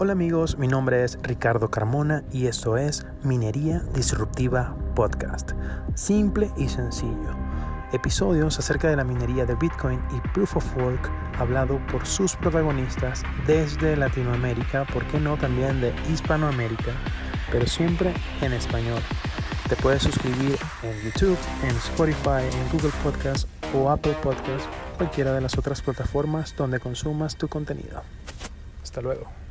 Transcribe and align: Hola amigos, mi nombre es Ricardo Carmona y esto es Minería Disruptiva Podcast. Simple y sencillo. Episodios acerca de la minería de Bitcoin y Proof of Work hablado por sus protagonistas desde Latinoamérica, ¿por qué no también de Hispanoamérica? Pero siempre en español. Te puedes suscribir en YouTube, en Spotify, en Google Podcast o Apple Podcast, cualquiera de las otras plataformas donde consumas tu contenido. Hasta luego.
Hola 0.00 0.12
amigos, 0.12 0.58
mi 0.58 0.68
nombre 0.68 1.02
es 1.02 1.18
Ricardo 1.22 1.72
Carmona 1.72 2.22
y 2.32 2.46
esto 2.46 2.76
es 2.76 3.04
Minería 3.24 3.80
Disruptiva 3.96 4.76
Podcast. 4.94 5.50
Simple 5.96 6.52
y 6.56 6.68
sencillo. 6.68 7.34
Episodios 7.90 8.60
acerca 8.60 8.88
de 8.88 8.94
la 8.94 9.02
minería 9.02 9.44
de 9.44 9.56
Bitcoin 9.56 10.00
y 10.16 10.20
Proof 10.28 10.58
of 10.58 10.76
Work 10.76 11.10
hablado 11.36 11.84
por 11.88 12.06
sus 12.06 12.36
protagonistas 12.36 13.24
desde 13.44 13.96
Latinoamérica, 13.96 14.84
¿por 14.84 15.04
qué 15.08 15.18
no 15.18 15.36
también 15.36 15.80
de 15.80 15.92
Hispanoamérica? 16.08 16.92
Pero 17.50 17.66
siempre 17.66 18.14
en 18.40 18.52
español. 18.52 19.02
Te 19.68 19.74
puedes 19.74 20.04
suscribir 20.04 20.56
en 20.84 20.94
YouTube, 21.02 21.38
en 21.64 21.70
Spotify, 21.70 22.46
en 22.52 22.70
Google 22.70 22.92
Podcast 23.02 23.48
o 23.74 23.90
Apple 23.90 24.16
Podcast, 24.22 24.64
cualquiera 24.96 25.32
de 25.32 25.40
las 25.40 25.58
otras 25.58 25.82
plataformas 25.82 26.54
donde 26.54 26.78
consumas 26.78 27.34
tu 27.34 27.48
contenido. 27.48 28.04
Hasta 28.80 29.00
luego. 29.00 29.47